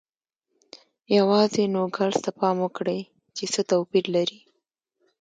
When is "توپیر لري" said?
3.69-4.39